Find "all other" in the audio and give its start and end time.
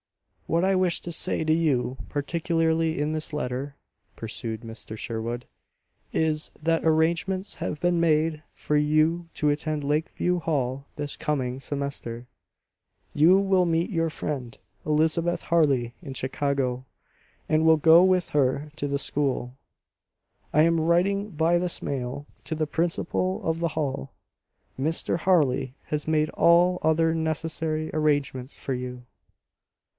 26.31-27.13